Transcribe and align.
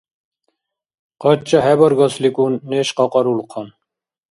Къача 1.21 1.59
хӀебаргасликӀун 1.63 2.53
неш 2.69 2.89
кьакьарулхъан. 2.97 3.67